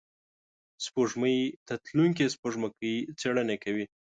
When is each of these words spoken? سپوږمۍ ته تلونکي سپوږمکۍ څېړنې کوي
سپوږمۍ 0.85 1.37
ته 1.65 1.73
تلونکي 1.85 2.25
سپوږمکۍ 2.35 2.95
څېړنې 3.19 3.57
کوي 3.63 3.85